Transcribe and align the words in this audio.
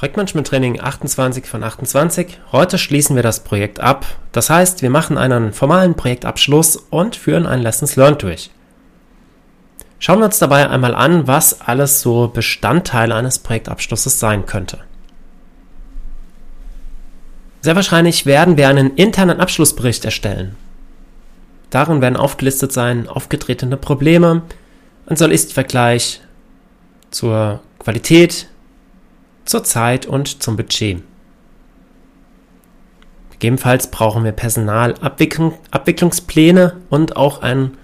Projektmanagement 0.00 0.46
Training 0.46 0.80
28 0.80 1.44
von 1.44 1.62
28. 1.62 2.38
Heute 2.52 2.78
schließen 2.78 3.16
wir 3.16 3.22
das 3.22 3.40
Projekt 3.40 3.80
ab. 3.80 4.06
Das 4.32 4.48
heißt, 4.48 4.80
wir 4.80 4.88
machen 4.88 5.18
einen 5.18 5.52
formalen 5.52 5.94
Projektabschluss 5.94 6.76
und 6.88 7.16
führen 7.16 7.46
ein 7.46 7.60
Lessons 7.60 7.96
Learned 7.96 8.22
durch. 8.22 8.50
Schauen 9.98 10.20
wir 10.20 10.24
uns 10.24 10.38
dabei 10.38 10.70
einmal 10.70 10.94
an, 10.94 11.26
was 11.26 11.60
alles 11.60 12.00
so 12.00 12.28
Bestandteile 12.28 13.14
eines 13.14 13.40
Projektabschlusses 13.40 14.18
sein 14.18 14.46
könnte. 14.46 14.78
Sehr 17.60 17.76
wahrscheinlich 17.76 18.24
werden 18.24 18.56
wir 18.56 18.68
einen 18.68 18.94
internen 18.94 19.38
Abschlussbericht 19.38 20.06
erstellen. 20.06 20.56
Darin 21.68 22.00
werden 22.00 22.16
aufgelistet 22.16 22.72
sein 22.72 23.06
aufgetretene 23.06 23.76
Probleme, 23.76 24.40
ein 25.04 25.16
Soll-Ist-Vergleich 25.16 26.22
zur 27.10 27.60
Qualität, 27.78 28.46
zur 29.50 29.64
Zeit 29.64 30.06
und 30.06 30.42
zum 30.42 30.56
Budget. 30.56 31.02
Gegebenenfalls 33.32 33.90
brauchen 33.90 34.24
wir 34.24 34.32
Personalabwicklungspläne 34.32 36.76
und 36.90 37.16
auch 37.16 37.42
einen, 37.42 37.76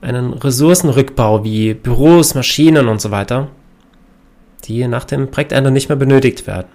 einen 0.00 0.32
Ressourcenrückbau 0.32 1.44
wie 1.44 1.74
Büros, 1.74 2.34
Maschinen 2.34 2.88
und 2.88 3.00
so 3.00 3.10
weiter, 3.10 3.48
die 4.64 4.86
nach 4.88 5.04
dem 5.04 5.30
Projektende 5.30 5.70
nicht 5.70 5.88
mehr 5.88 5.96
benötigt 5.96 6.46
werden. 6.46 6.68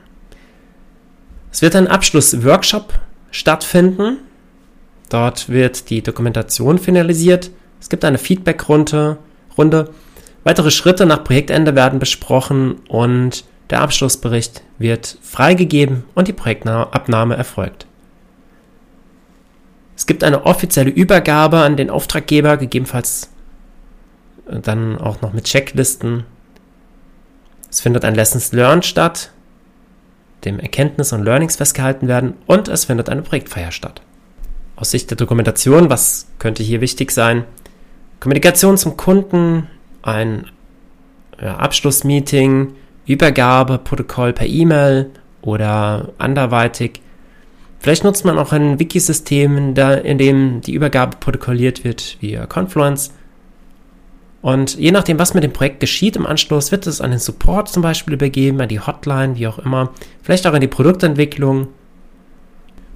Es 1.51 1.61
wird 1.61 1.75
ein 1.75 1.87
Abschlussworkshop 1.87 2.93
stattfinden. 3.31 4.17
Dort 5.09 5.49
wird 5.49 5.89
die 5.89 6.03
Dokumentation 6.03 6.77
finalisiert. 6.77 7.51
Es 7.81 7.89
gibt 7.89 8.05
eine 8.05 8.17
Feedbackrunde. 8.17 9.17
Runde. 9.57 9.89
Weitere 10.43 10.71
Schritte 10.71 11.05
nach 11.05 11.23
Projektende 11.23 11.75
werden 11.75 11.99
besprochen 11.99 12.75
und 12.87 13.43
der 13.69 13.81
Abschlussbericht 13.81 14.63
wird 14.77 15.17
freigegeben 15.21 16.03
und 16.15 16.27
die 16.27 16.33
Projektabnahme 16.33 17.35
erfolgt. 17.35 17.85
Es 19.95 20.05
gibt 20.05 20.23
eine 20.23 20.45
offizielle 20.45 20.91
Übergabe 20.91 21.57
an 21.59 21.75
den 21.75 21.89
Auftraggeber, 21.89 22.57
gegebenenfalls 22.57 23.31
äh, 24.47 24.59
dann 24.59 24.97
auch 24.99 25.21
noch 25.21 25.33
mit 25.33 25.45
Checklisten. 25.45 26.23
Es 27.69 27.81
findet 27.81 28.05
ein 28.05 28.15
Lessons 28.15 28.53
Learned 28.53 28.85
statt, 28.85 29.31
dem 30.45 30.59
Erkenntnisse 30.59 31.15
und 31.15 31.23
Learnings 31.23 31.55
festgehalten 31.55 32.07
werden 32.07 32.35
und 32.45 32.67
es 32.67 32.85
findet 32.85 33.09
eine 33.09 33.23
Projektfeier 33.23 33.71
statt. 33.71 34.01
Aus 34.75 34.91
Sicht 34.91 35.09
der 35.09 35.17
Dokumentation, 35.17 35.89
was 35.89 36.27
könnte 36.37 36.61
hier 36.61 36.79
wichtig 36.79 37.11
sein? 37.11 37.43
Kommunikation 38.19 38.77
zum 38.77 38.95
Kunden, 38.97 39.67
ein 40.03 40.45
ja, 41.41 41.57
Abschlussmeeting, 41.57 42.75
Übergabeprotokoll 43.07 44.33
per 44.33 44.47
E-Mail 44.47 45.09
oder 45.41 46.09
anderweitig. 46.17 47.01
Vielleicht 47.79 48.03
nutzt 48.03 48.25
man 48.25 48.37
auch 48.37 48.51
ein 48.51 48.79
Wikisystem, 48.79 49.75
in, 49.75 50.17
dem 50.17 50.61
die 50.61 50.73
Übergabe 50.73 51.17
protokolliert 51.17 51.83
wird 51.83 52.17
via 52.19 52.45
Confluence. 52.45 53.13
Und 54.41 54.77
je 54.77 54.91
nachdem, 54.91 55.19
was 55.19 55.33
mit 55.33 55.43
dem 55.43 55.53
Projekt 55.53 55.79
geschieht 55.79 56.15
im 56.15 56.25
Anschluss, 56.25 56.71
wird 56.71 56.87
es 56.87 57.01
an 57.01 57.11
den 57.11 57.19
Support 57.19 57.69
zum 57.69 57.81
Beispiel 57.81 58.13
übergeben, 58.13 58.61
an 58.61 58.69
die 58.69 58.79
Hotline, 58.79 59.35
wie 59.37 59.47
auch 59.47 59.59
immer, 59.59 59.91
vielleicht 60.21 60.45
auch 60.47 60.53
an 60.53 60.61
die 60.61 60.67
Produktentwicklung. 60.67 61.69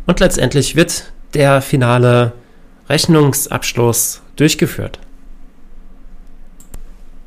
Und 0.07 0.19
letztendlich 0.19 0.75
wird 0.75 1.11
der 1.33 1.61
finale 1.61 2.33
Rechnungsabschluss 2.89 4.21
durchgeführt. 4.35 4.99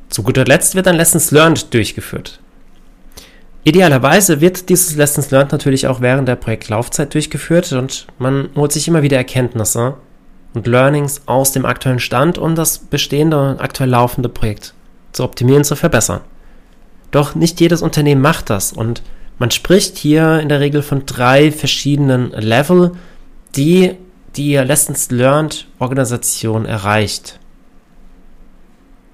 Zu 0.09 0.23
guter 0.23 0.45
Letzt 0.45 0.75
wird 0.75 0.87
ein 0.87 0.95
Lessons 0.95 1.31
Learned 1.31 1.73
durchgeführt. 1.73 2.39
Idealerweise 3.67 4.41
wird 4.41 4.69
dieses 4.69 4.95
Lessons 4.95 5.31
Learned 5.31 5.51
natürlich 5.51 5.87
auch 5.87 5.99
während 5.99 6.27
der 6.27 6.35
Projektlaufzeit 6.35 7.11
durchgeführt 7.15 7.71
und 7.73 8.05
man 8.19 8.49
holt 8.55 8.71
sich 8.71 8.87
immer 8.87 9.01
wieder 9.01 9.17
Erkenntnisse 9.17 9.95
und 10.53 10.67
Learnings 10.67 11.23
aus 11.25 11.51
dem 11.51 11.65
aktuellen 11.65 11.97
Stand, 11.97 12.37
um 12.37 12.53
das 12.53 12.77
bestehende 12.77 13.41
und 13.41 13.59
aktuell 13.59 13.89
laufende 13.89 14.29
Projekt 14.29 14.75
zu 15.13 15.23
optimieren, 15.23 15.63
zu 15.63 15.75
verbessern. 15.75 16.21
Doch 17.09 17.33
nicht 17.33 17.59
jedes 17.59 17.81
Unternehmen 17.81 18.21
macht 18.21 18.51
das 18.51 18.71
und 18.71 19.01
man 19.39 19.49
spricht 19.49 19.97
hier 19.97 20.41
in 20.41 20.49
der 20.49 20.59
Regel 20.59 20.83
von 20.83 21.07
drei 21.07 21.51
verschiedenen 21.51 22.33
Level, 22.33 22.91
die 23.55 23.95
die 24.35 24.57
Lessons 24.57 25.09
Learned 25.09 25.65
Organisation 25.79 26.65
erreicht. 26.65 27.39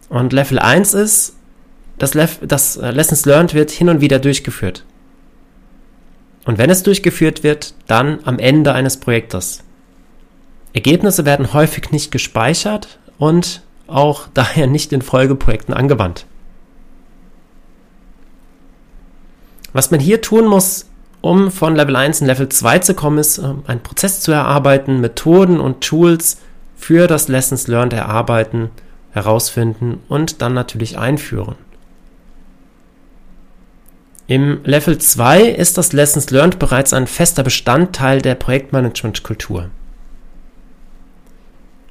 Und 0.10 0.34
Level 0.34 0.60
1 0.60 0.94
ist, 0.94 1.38
das, 1.98 2.14
Lef 2.14 2.40
das 2.46 2.78
äh, 2.78 2.92
Lessons 2.92 3.26
Learned 3.26 3.54
wird 3.54 3.72
hin 3.72 3.90
und 3.90 4.02
wieder 4.02 4.20
durchgeführt. 4.20 4.84
Und 6.46 6.58
wenn 6.58 6.70
es 6.70 6.84
durchgeführt 6.84 7.44
wird, 7.44 7.76
dann 7.88 8.20
am 8.24 8.40
Ende 8.40 8.74
eines 8.74 8.98
Projektes. 8.98 9.64
Ergebnisse 10.74 11.26
werden 11.26 11.54
häufig 11.54 11.92
nicht 11.92 12.12
gespeichert 12.12 13.00
und 13.18 13.62
auch 13.88 14.28
daher 14.34 14.68
nicht 14.68 14.94
in 14.94 15.02
Folgeprojekten 15.02 15.74
angewandt. 15.74 16.26
Was 19.74 19.92
man 19.92 20.00
hier 20.00 20.22
tun 20.22 20.48
muss, 20.48 20.88
um 21.22 21.52
von 21.52 21.76
Level 21.76 21.96
1 21.96 22.22
in 22.22 22.28
Level 22.28 22.50
2 22.50 22.80
zu 22.80 22.94
kommen, 22.94 23.20
ist, 23.20 23.38
äh, 23.38 23.54
einen 23.68 23.84
Prozess 23.84 24.22
zu 24.22 24.32
erarbeiten, 24.32 25.02
Methoden 25.02 25.60
und 25.60 25.82
Tools 25.82 26.38
für 26.76 27.08
das 27.08 27.28
Lessons 27.28 27.68
Learned 27.68 27.94
erarbeiten, 27.94 28.72
herausfinden 29.12 30.02
und 30.10 30.42
dann 30.42 30.54
natürlich 30.54 30.98
einführen. 30.98 31.56
Im 34.32 34.62
Level 34.64 34.98
2 34.98 35.42
ist 35.42 35.78
das 35.78 35.92
Lessons 35.92 36.30
Learned 36.30 36.58
bereits 36.58 36.94
ein 36.94 37.06
fester 37.06 37.44
Bestandteil 37.44 38.22
der 38.22 38.36
Projektmanagement-Kultur. 38.36 39.72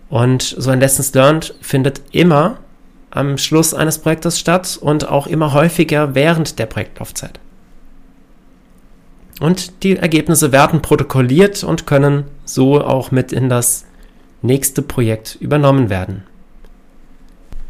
Und 0.09 0.43
so 0.57 0.71
ein 0.71 0.81
Lessons 0.81 1.13
Learned 1.13 1.55
findet 1.61 2.01
immer 2.13 2.57
am 3.11 3.37
Schluss 3.37 3.75
eines 3.75 3.99
Projektes 3.99 4.41
statt 4.41 4.79
und 4.81 5.07
auch 5.07 5.27
immer 5.27 5.53
häufiger 5.53 6.15
während 6.15 6.59
der 6.59 6.65
Projektlaufzeit. 6.65 7.39
Und 9.39 9.83
die 9.83 9.99
Ergebnisse 9.99 10.51
werden 10.51 10.81
protokolliert 10.81 11.63
und 11.63 11.87
können 11.87 12.25
so 12.47 12.83
auch 12.83 13.11
mit 13.11 13.33
in 13.33 13.51
das 13.51 13.85
nächste 14.41 14.81
Projekt 14.81 15.37
übernommen 15.43 15.91
werden. 15.91 16.23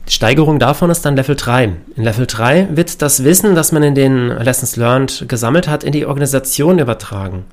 Die 0.09 0.13
Steigerung 0.13 0.59
davon 0.59 0.91
ist 0.91 1.03
dann 1.03 1.17
Level 1.17 1.37
3. 1.37 1.77
In 1.97 2.03
Level 2.03 2.27
3 2.27 2.69
wird 2.77 3.01
das 3.01 3.23
Wissen, 3.23 3.55
das 3.55 3.73
man 3.73 3.83
in 3.83 3.95
den 3.95 4.29
Lessons 4.29 4.77
Learned 4.77 5.27
gesammelt 5.29 5.69
hat, 5.69 5.85
in 5.85 5.93
die 5.93 6.07
Organisation 6.07 6.79
übertragen. 6.79 7.45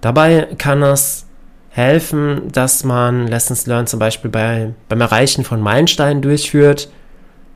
Dabei 0.00 0.48
kann 0.58 0.82
es 0.82 1.26
helfen, 1.70 2.52
dass 2.52 2.84
man 2.84 3.26
Lessons 3.26 3.66
Learned 3.66 3.88
zum 3.88 3.98
Beispiel 3.98 4.30
bei, 4.30 4.74
beim 4.88 5.00
Erreichen 5.00 5.44
von 5.44 5.60
Meilensteinen 5.60 6.22
durchführt, 6.22 6.88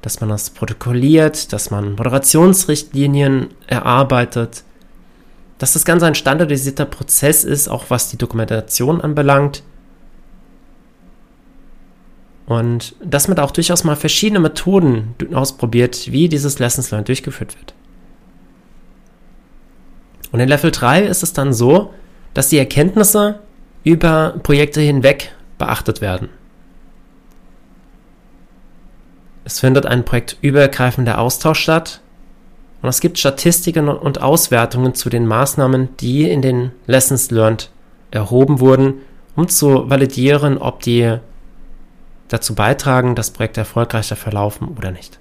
dass 0.03 0.21
man 0.21 0.31
das 0.31 0.51
protokolliert, 0.51 1.53
dass 1.53 1.71
man 1.71 1.97
Moderationsrichtlinien 1.97 3.49
erarbeitet, 3.67 4.63
dass 5.59 5.73
das 5.73 5.85
Ganze 5.85 6.07
ein 6.07 6.15
standardisierter 6.15 6.85
Prozess 6.85 7.45
ist, 7.45 7.69
auch 7.69 7.87
was 7.89 8.09
die 8.09 8.17
Dokumentation 8.17 9.01
anbelangt 9.01 9.63
und 12.49 12.95
dass 13.05 13.29
man 13.29 13.37
da 13.37 13.45
auch 13.45 13.51
durchaus 13.51 13.85
mal 13.85 13.95
verschiedene 13.95 14.41
Methoden 14.41 15.15
ausprobiert, 15.35 16.11
wie 16.11 16.31
dieses 16.31 16.59
Lessons 16.59 16.91
Learned 16.91 17.09
durchgeführt 17.09 17.55
wird. 17.59 17.75
Und 20.33 20.41
in 20.41 20.49
Level 20.49 20.71
3 20.71 21.03
ist 21.03 21.23
es 21.23 21.35
dann 21.35 21.53
so, 21.53 21.93
dass 22.33 22.49
die 22.49 22.57
Erkenntnisse 22.57 23.41
über 23.85 24.41
Projekte 24.43 24.81
hinweg 24.81 25.35
beachtet 25.59 26.01
werden. 26.01 26.31
Es 29.45 29.61
findet 29.61 29.85
ein 29.85 30.07
projektübergreifender 30.07 31.19
Austausch 31.19 31.61
statt 31.61 32.01
und 32.81 32.89
es 32.89 33.01
gibt 33.01 33.19
Statistiken 33.19 33.89
und 33.89 34.23
Auswertungen 34.23 34.95
zu 34.95 35.11
den 35.11 35.27
Maßnahmen, 35.27 35.97
die 35.99 36.31
in 36.31 36.41
den 36.41 36.73
Lessons 36.87 37.31
Learned 37.31 37.71
erhoben 38.11 38.61
wurden, 38.61 39.03
um 39.37 39.49
zu 39.49 39.91
validieren, 39.91 40.57
ob 40.57 40.81
die 40.81 41.19
dazu 42.29 42.55
beitragen, 42.55 43.15
dass 43.15 43.31
Projekte 43.31 43.61
erfolgreicher 43.61 44.17
verlaufen 44.17 44.69
oder 44.77 44.91
nicht. 44.91 45.19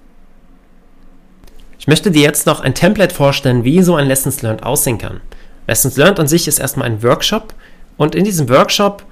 Ich 1.78 1.86
möchte 1.86 2.10
dir 2.10 2.22
jetzt 2.22 2.46
noch 2.46 2.60
ein 2.60 2.74
Template 2.74 3.14
vorstellen, 3.14 3.64
wie 3.64 3.82
so 3.82 3.96
ein 3.96 4.06
Lessons 4.06 4.42
Learned 4.42 4.62
aussehen 4.62 4.98
kann. 4.98 5.20
Lessons 5.66 5.96
Learned 5.96 6.20
an 6.20 6.28
sich 6.28 6.48
ist 6.48 6.58
erstmal 6.58 6.86
ein 6.86 7.02
Workshop 7.02 7.54
und 7.96 8.14
in 8.14 8.24
diesem 8.24 8.48
Workshop 8.48 9.04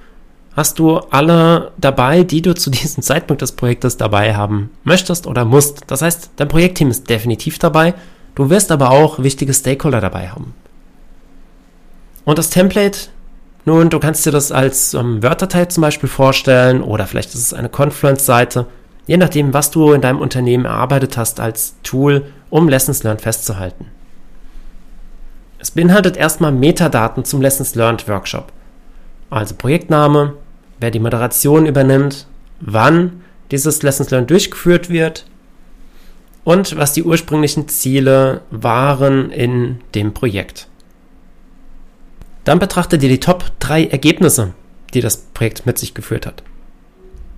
hast 0.55 0.79
du 0.79 0.97
alle 0.97 1.71
dabei, 1.77 2.23
die 2.23 2.41
du 2.41 2.53
zu 2.55 2.69
diesem 2.69 3.03
Zeitpunkt 3.03 3.41
des 3.41 3.53
Projektes 3.53 3.97
dabei 3.97 4.35
haben 4.35 4.71
möchtest 4.83 5.27
oder 5.27 5.45
musst. 5.45 5.83
Das 5.87 6.01
heißt, 6.01 6.31
dein 6.35 6.47
Projektteam 6.47 6.89
ist 6.89 7.09
definitiv 7.09 7.59
dabei, 7.59 7.93
du 8.35 8.49
wirst 8.49 8.71
aber 8.71 8.91
auch 8.91 9.19
wichtige 9.19 9.53
Stakeholder 9.53 10.01
dabei 10.01 10.29
haben. 10.29 10.53
Und 12.25 12.37
das 12.37 12.49
Template 12.49 12.97
nun, 13.67 13.89
du 13.89 13.99
kannst 13.99 14.25
dir 14.25 14.31
das 14.31 14.53
als 14.53 14.93
ähm, 14.93 15.21
Word-Datei 15.21 15.65
zum 15.65 15.81
Beispiel 15.81 16.07
vorstellen 16.07 16.81
oder 16.81 17.05
vielleicht 17.05 17.35
ist 17.35 17.41
es 17.41 17.53
eine 17.53 17.67
Confluence-Seite, 17.67 18.65
je 19.07 19.17
nachdem, 19.17 19.53
was 19.53 19.71
du 19.71 19.91
in 19.91 19.99
deinem 19.99 20.21
Unternehmen 20.21 20.63
erarbeitet 20.63 21.17
hast 21.17 21.41
als 21.41 21.75
Tool, 21.83 22.31
um 22.49 22.69
Lessons 22.69 23.03
Learned 23.03 23.21
festzuhalten. 23.21 23.87
beinhaltet 25.75 26.15
erstmal 26.15 26.53
Metadaten 26.53 27.25
zum 27.25 27.41
Lessons 27.41 27.75
Learned 27.75 28.07
Workshop. 28.07 28.53
Also 29.29 29.53
Projektname, 29.55 30.35
wer 30.79 30.89
die 30.89 31.01
Moderation 31.01 31.65
übernimmt, 31.65 32.25
wann 32.61 33.21
dieses 33.51 33.83
Lessons 33.83 34.09
Learned 34.11 34.29
durchgeführt 34.29 34.89
wird 34.89 35.25
und 36.45 36.77
was 36.77 36.93
die 36.93 37.03
ursprünglichen 37.03 37.67
Ziele 37.67 38.43
waren 38.49 39.29
in 39.29 39.81
dem 39.93 40.13
Projekt. 40.13 40.69
Dann 42.47 42.59
betrachtet 42.59 43.03
ihr 43.03 43.09
die 43.09 43.19
Top 43.19 43.51
3 43.59 43.87
Ergebnisse, 43.87 44.53
die 44.93 45.01
das 45.01 45.17
Projekt 45.17 45.65
mit 45.65 45.77
sich 45.77 45.93
geführt 45.93 46.25
hat. 46.25 46.43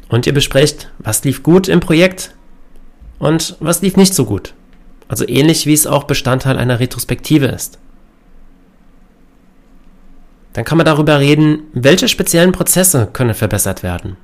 Und 0.07 0.27
ihr 0.27 0.35
besprecht, 0.35 0.91
was 0.99 1.23
lief 1.23 1.41
gut 1.41 1.67
im 1.67 1.79
Projekt 1.79 2.35
und 3.17 3.57
was 3.59 3.81
lief 3.81 3.97
nicht 3.97 4.13
so 4.13 4.25
gut. 4.25 4.53
Also 5.07 5.27
ähnlich 5.27 5.65
wie 5.65 5.73
es 5.73 5.87
auch 5.87 6.03
Bestandteil 6.03 6.59
einer 6.59 6.79
Retrospektive 6.79 7.47
ist. 7.47 7.79
Dann 10.53 10.63
kann 10.63 10.77
man 10.77 10.85
darüber 10.85 11.19
reden, 11.19 11.63
welche 11.73 12.07
speziellen 12.07 12.51
Prozesse 12.51 13.09
können 13.11 13.33
verbessert 13.33 13.81
werden. 13.81 14.15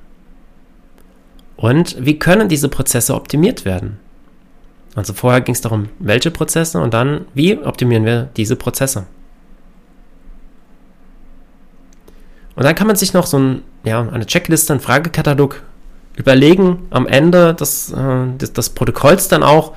Und 1.56 1.96
wie 1.98 2.20
können 2.20 2.48
diese 2.48 2.68
Prozesse 2.68 3.16
optimiert 3.16 3.64
werden? 3.64 3.98
Also 4.94 5.14
vorher 5.14 5.40
ging 5.40 5.56
es 5.56 5.62
darum, 5.62 5.88
welche 5.98 6.30
Prozesse 6.30 6.80
und 6.80 6.94
dann, 6.94 7.24
wie 7.34 7.58
optimieren 7.58 8.04
wir 8.04 8.30
diese 8.36 8.54
Prozesse? 8.54 9.06
Und 12.56 12.64
dann 12.64 12.74
kann 12.74 12.86
man 12.86 12.96
sich 12.96 13.12
noch 13.12 13.26
so 13.26 13.38
ein, 13.38 13.62
ja, 13.84 14.00
eine 14.00 14.26
Checkliste, 14.26 14.72
einen 14.72 14.80
Fragekatalog 14.80 15.62
überlegen 16.16 16.86
am 16.90 17.06
Ende 17.06 17.54
des, 17.54 17.92
äh, 17.92 18.36
des, 18.38 18.54
des 18.54 18.70
Protokolls 18.70 19.28
dann 19.28 19.42
auch, 19.42 19.74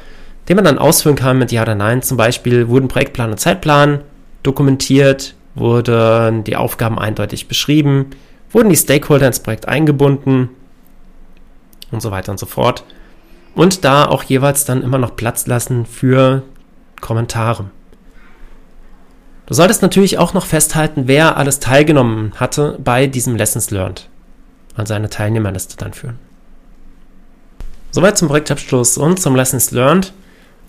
den 0.48 0.56
man 0.56 0.66
dann 0.66 0.80
ausführen 0.80 1.16
kann 1.16 1.38
mit 1.38 1.52
Ja 1.52 1.62
oder 1.62 1.76
Nein. 1.76 2.02
Zum 2.02 2.18
Beispiel 2.18 2.70
wurden 2.70 2.88
Projektplan 2.88 3.32
und 3.32 3.38
Zeitplan 3.38 4.00
dokumentiert, 4.42 5.36
wurden 5.56 6.46
die 6.46 6.56
Aufgaben 6.56 6.98
eindeutig 6.98 7.48
beschrieben, 7.50 8.12
wurden 8.52 8.70
die 8.70 8.78
Stakeholder 8.78 9.28
ins 9.28 9.42
Projekt 9.42 9.68
eingebunden 9.68 10.50
und 11.92 12.02
so 12.02 12.12
weiter 12.12 12.32
und 12.32 12.40
so 12.40 12.46
fort. 12.46 12.86
Und 13.56 13.84
da 13.84 14.06
auch 14.06 14.24
jeweils 14.24 14.64
dann 14.64 14.84
immer 14.84 14.98
noch 14.98 15.18
Platz 15.18 15.46
lassen 15.48 15.86
für 15.86 16.44
Kommentare. 17.02 17.66
Du 19.50 19.56
solltest 19.56 19.82
natürlich 19.82 20.20
auch 20.20 20.36
noch 20.36 20.46
festhalten, 20.46 21.08
wer 21.08 21.36
alles 21.36 21.60
teilgenommen 21.60 22.34
hatte 22.36 22.78
bei 22.84 23.08
diesem 23.08 23.36
Lessons 23.36 23.72
Learned. 23.72 24.08
Also 24.76 24.94
eine 24.94 25.10
Teilnehmerliste 25.10 25.76
dann 25.76 25.92
führen. 25.92 26.20
Soweit 27.90 28.16
zum 28.16 28.28
Projektabschluss 28.28 29.00
und 29.00 29.20
zum 29.20 29.36
Lessons 29.36 29.72
Learned. 29.72 30.14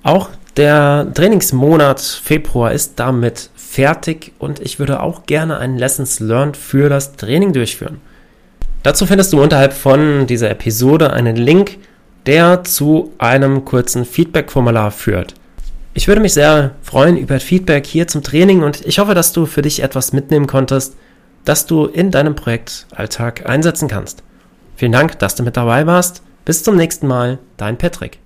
Auch 0.02 0.30
der 0.56 1.06
Trainingsmonat 1.12 2.00
Februar 2.00 2.72
ist 2.72 2.98
damit 2.98 3.50
fertig 3.54 4.32
und 4.38 4.60
ich 4.60 4.78
würde 4.78 5.00
auch 5.00 5.26
gerne 5.26 5.58
einen 5.58 5.76
Lessons 5.76 6.18
Learned 6.18 6.56
für 6.56 6.88
das 6.88 7.16
Training 7.16 7.52
durchführen. 7.52 8.00
Dazu 8.82 9.04
findest 9.04 9.34
du 9.34 9.42
unterhalb 9.42 9.74
von 9.74 10.26
dieser 10.26 10.48
Episode 10.48 11.12
einen 11.12 11.36
Link, 11.36 11.76
der 12.24 12.64
zu 12.64 13.12
einem 13.18 13.66
kurzen 13.66 14.06
Feedback-Formular 14.06 14.90
führt. 14.90 15.34
Ich 15.92 16.06
würde 16.06 16.20
mich 16.20 16.34
sehr 16.34 16.76
freuen 16.82 17.16
über 17.16 17.40
Feedback 17.40 17.84
hier 17.84 18.06
zum 18.06 18.22
Training 18.22 18.62
und 18.62 18.86
ich 18.86 19.00
hoffe, 19.00 19.14
dass 19.14 19.32
du 19.32 19.46
für 19.46 19.62
dich 19.62 19.82
etwas 19.82 20.12
mitnehmen 20.12 20.46
konntest, 20.46 20.94
das 21.44 21.66
du 21.66 21.86
in 21.86 22.12
deinem 22.12 22.36
Projektalltag 22.36 23.48
einsetzen 23.48 23.88
kannst. 23.88 24.22
Vielen 24.76 24.92
Dank, 24.92 25.18
dass 25.18 25.34
du 25.34 25.42
mit 25.42 25.56
dabei 25.56 25.86
warst. 25.86 26.22
Bis 26.44 26.62
zum 26.62 26.76
nächsten 26.76 27.08
Mal, 27.08 27.38
dein 27.56 27.76
Patrick. 27.76 28.19